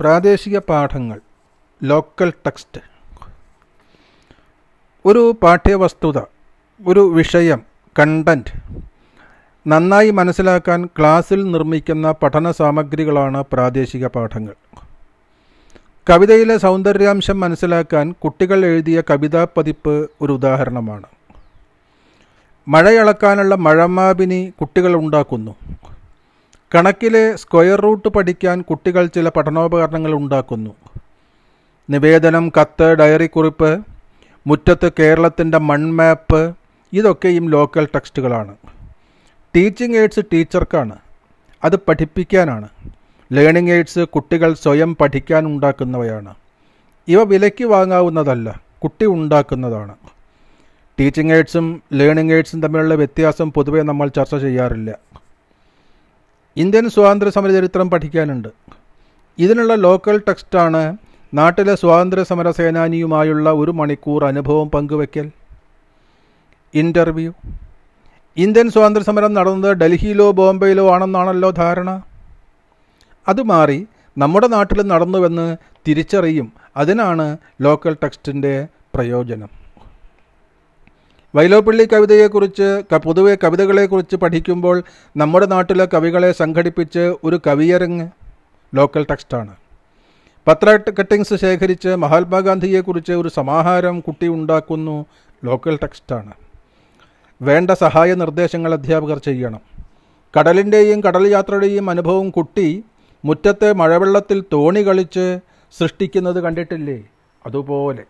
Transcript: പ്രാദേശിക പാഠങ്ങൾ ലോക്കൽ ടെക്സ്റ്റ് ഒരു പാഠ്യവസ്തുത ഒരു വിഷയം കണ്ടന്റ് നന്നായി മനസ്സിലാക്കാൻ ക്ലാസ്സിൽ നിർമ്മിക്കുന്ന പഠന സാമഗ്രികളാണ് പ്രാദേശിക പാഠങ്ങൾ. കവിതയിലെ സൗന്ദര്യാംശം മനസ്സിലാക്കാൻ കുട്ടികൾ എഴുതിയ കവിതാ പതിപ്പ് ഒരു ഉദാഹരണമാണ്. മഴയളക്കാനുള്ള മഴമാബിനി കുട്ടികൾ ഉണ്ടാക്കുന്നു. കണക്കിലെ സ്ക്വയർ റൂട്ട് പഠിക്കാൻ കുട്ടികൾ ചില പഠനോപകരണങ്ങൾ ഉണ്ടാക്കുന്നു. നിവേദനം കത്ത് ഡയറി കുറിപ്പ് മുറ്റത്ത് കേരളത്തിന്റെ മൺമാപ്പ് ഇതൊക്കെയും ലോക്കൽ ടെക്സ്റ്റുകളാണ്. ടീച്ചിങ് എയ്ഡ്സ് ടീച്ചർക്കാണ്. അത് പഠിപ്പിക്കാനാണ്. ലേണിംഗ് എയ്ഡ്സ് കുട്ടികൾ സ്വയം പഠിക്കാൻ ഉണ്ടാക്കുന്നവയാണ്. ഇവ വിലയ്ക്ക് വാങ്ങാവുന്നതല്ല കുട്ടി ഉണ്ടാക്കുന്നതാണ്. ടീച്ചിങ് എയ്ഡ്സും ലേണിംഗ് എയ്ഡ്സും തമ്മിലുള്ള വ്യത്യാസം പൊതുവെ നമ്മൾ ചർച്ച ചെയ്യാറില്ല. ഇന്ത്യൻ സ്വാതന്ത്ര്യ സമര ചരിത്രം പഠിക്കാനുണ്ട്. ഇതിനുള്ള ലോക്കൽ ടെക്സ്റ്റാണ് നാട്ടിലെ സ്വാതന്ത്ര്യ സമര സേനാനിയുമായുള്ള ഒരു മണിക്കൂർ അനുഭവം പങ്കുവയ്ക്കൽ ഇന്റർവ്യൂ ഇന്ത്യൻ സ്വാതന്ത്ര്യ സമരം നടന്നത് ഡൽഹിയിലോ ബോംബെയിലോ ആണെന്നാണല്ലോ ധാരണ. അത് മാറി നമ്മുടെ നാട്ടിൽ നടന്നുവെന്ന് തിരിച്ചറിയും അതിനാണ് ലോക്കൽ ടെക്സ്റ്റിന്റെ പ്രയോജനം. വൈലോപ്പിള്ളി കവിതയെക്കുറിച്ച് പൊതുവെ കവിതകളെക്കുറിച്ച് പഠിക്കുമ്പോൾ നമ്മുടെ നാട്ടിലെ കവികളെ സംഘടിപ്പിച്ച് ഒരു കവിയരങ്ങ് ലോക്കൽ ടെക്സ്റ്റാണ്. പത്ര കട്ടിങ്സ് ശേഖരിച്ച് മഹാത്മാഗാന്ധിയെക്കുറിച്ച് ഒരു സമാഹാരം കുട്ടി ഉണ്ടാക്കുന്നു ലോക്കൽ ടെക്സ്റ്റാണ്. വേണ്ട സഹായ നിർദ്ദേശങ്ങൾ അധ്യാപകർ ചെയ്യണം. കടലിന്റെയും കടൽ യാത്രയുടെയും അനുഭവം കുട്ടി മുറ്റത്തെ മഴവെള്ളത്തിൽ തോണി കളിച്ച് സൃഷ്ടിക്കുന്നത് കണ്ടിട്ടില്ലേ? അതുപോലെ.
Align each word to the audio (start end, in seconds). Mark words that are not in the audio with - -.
പ്രാദേശിക 0.00 0.58
പാഠങ്ങൾ 0.58 1.20
ലോക്കൽ 1.82 2.30
ടെക്സ്റ്റ് 2.30 2.80
ഒരു 5.06 5.36
പാഠ്യവസ്തുത 5.42 6.18
ഒരു 6.86 7.00
വിഷയം 7.00 7.60
കണ്ടന്റ് 7.96 8.52
നന്നായി 9.66 10.10
മനസ്സിലാക്കാൻ 10.10 10.86
ക്ലാസ്സിൽ 10.86 11.50
നിർമ്മിക്കുന്ന 11.52 12.12
പഠന 12.12 12.50
സാമഗ്രികളാണ് 12.50 13.44
പ്രാദേശിക 13.52 14.06
പാഠങ്ങൾ. 14.06 14.54
കവിതയിലെ 16.10 16.56
സൗന്ദര്യാംശം 16.58 17.40
മനസ്സിലാക്കാൻ 17.40 18.12
കുട്ടികൾ 18.12 18.64
എഴുതിയ 18.64 19.02
കവിതാ 19.10 19.46
പതിപ്പ് 19.56 20.10
ഒരു 20.20 20.32
ഉദാഹരണമാണ്. 20.32 21.08
മഴയളക്കാനുള്ള 22.68 23.54
മഴമാബിനി 23.54 24.52
കുട്ടികൾ 24.60 24.94
ഉണ്ടാക്കുന്നു. 24.94 25.54
കണക്കിലെ 26.74 27.36
സ്ക്വയർ 27.36 27.80
റൂട്ട് 27.80 28.08
പഠിക്കാൻ 28.08 28.62
കുട്ടികൾ 28.62 29.06
ചില 29.06 29.28
പഠനോപകരണങ്ങൾ 29.28 30.12
ഉണ്ടാക്കുന്നു. 30.12 30.70
നിവേദനം 31.90 32.52
കത്ത് 32.60 32.94
ഡയറി 32.94 33.26
കുറിപ്പ് 33.26 33.84
മുറ്റത്ത് 34.46 34.92
കേരളത്തിന്റെ 34.98 35.58
മൺമാപ്പ് 35.58 36.54
ഇതൊക്കെയും 36.92 37.50
ലോക്കൽ 37.50 37.88
ടെക്സ്റ്റുകളാണ്. 37.94 38.56
ടീച്ചിങ് 39.56 39.96
എയ്ഡ്സ് 39.96 40.20
ടീച്ചർക്കാണ്. 40.32 40.96
അത് 41.64 41.76
പഠിപ്പിക്കാനാണ്. 41.76 42.68
ലേണിംഗ് 43.32 43.72
എയ്ഡ്സ് 43.72 43.98
കുട്ടികൾ 43.98 44.54
സ്വയം 44.54 44.96
പഠിക്കാൻ 44.96 45.46
ഉണ്ടാക്കുന്നവയാണ്. 45.46 46.34
ഇവ 47.08 47.22
വിലയ്ക്ക് 47.22 47.64
വാങ്ങാവുന്നതല്ല 47.64 48.60
കുട്ടി 48.82 49.06
ഉണ്ടാക്കുന്നതാണ്. 49.06 49.94
ടീച്ചിങ് 51.00 51.32
എയ്ഡ്സും 51.32 51.82
ലേണിംഗ് 51.92 52.34
എയ്ഡ്സും 52.34 52.62
തമ്മിലുള്ള 52.62 52.94
വ്യത്യാസം 52.94 53.52
പൊതുവെ 53.52 53.82
നമ്മൾ 53.82 54.08
ചർച്ച 54.08 54.34
ചെയ്യാറില്ല. 54.34 55.13
ഇന്ത്യൻ 56.56 56.86
സ്വാതന്ത്ര്യ 56.94 57.30
സമര 57.36 57.50
ചരിത്രം 57.50 57.90
പഠിക്കാനുണ്ട്. 57.90 58.50
ഇതിനുള്ള 59.38 59.74
ലോക്കൽ 59.74 60.16
ടെക്സ്റ്റാണ് 60.28 60.82
നാട്ടിലെ 61.38 61.74
സ്വാതന്ത്ര്യ 61.74 62.24
സമര 62.30 62.50
സേനാനിയുമായുള്ള 62.50 63.50
ഒരു 63.60 63.70
മണിക്കൂർ 63.70 64.24
അനുഭവം 64.24 64.68
പങ്കുവയ്ക്കൽ 64.74 65.26
ഇന്റർവ്യൂ 66.74 67.32
ഇന്ത്യൻ 68.36 68.68
സ്വാതന്ത്ര്യ 68.74 69.06
സമരം 69.08 69.34
നടന്നത് 69.34 69.72
ഡൽഹിയിലോ 69.80 70.28
ബോംബെയിലോ 70.38 70.84
ആണെന്നാണല്ലോ 70.94 71.50
ധാരണ. 71.50 71.90
അത് 73.28 73.42
മാറി 73.42 73.78
നമ്മുടെ 74.16 74.46
നാട്ടിൽ 74.54 74.80
നടന്നുവെന്ന് 74.92 75.48
തിരിച്ചറിയും 75.88 76.48
അതിനാണ് 76.76 77.26
ലോക്കൽ 77.66 77.94
ടെക്സ്റ്റിന്റെ 78.02 78.54
പ്രയോജനം. 78.94 79.50
വൈലോപ്പിള്ളി 81.34 81.84
കവിതയെക്കുറിച്ച് 81.92 82.82
പൊതുവെ 83.04 83.36
കവിതകളെക്കുറിച്ച് 83.44 84.16
പഠിക്കുമ്പോൾ 84.16 84.82
നമ്മുടെ 85.16 85.46
നാട്ടിലെ 85.46 85.88
കവികളെ 85.94 86.32
സംഘടിപ്പിച്ച് 86.32 87.14
ഒരു 87.24 87.40
കവിയരങ്ങ് 87.46 88.06
ലോക്കൽ 88.74 89.06
ടെക്സ്റ്റാണ്. 89.10 89.52
പത്ര 90.48 90.78
കട്ടിങ്സ് 91.00 91.34
ശേഖരിച്ച് 91.34 91.88
മഹാത്മാഗാന്ധിയെക്കുറിച്ച് 91.88 93.12
ഒരു 93.12 93.28
സമാഹാരം 93.28 94.00
കുട്ടി 94.00 94.28
ഉണ്ടാക്കുന്നു 94.28 95.06
ലോക്കൽ 95.44 95.78
ടെക്സ്റ്റാണ്. 95.82 96.32
വേണ്ട 97.42 97.70
സഹായ 97.70 98.14
നിർദ്ദേശങ്ങൾ 98.14 98.72
അധ്യാപകർ 98.72 99.18
ചെയ്യണം. 99.18 99.62
കടലിന്റെയും 100.34 101.00
കടൽ 101.00 101.28
യാത്രയുടെയും 101.28 101.90
അനുഭവം 101.90 102.30
കുട്ടി 102.30 102.68
മുറ്റത്തെ 103.24 103.72
മഴവെള്ളത്തിൽ 103.72 104.44
തോണി 104.52 104.80
കളിച്ച് 104.80 105.38
സൃഷ്ടിക്കുന്നത് 105.78 106.42
കണ്ടിട്ടില്ലേ? 106.42 106.98
അതുപോലെ. 107.46 108.04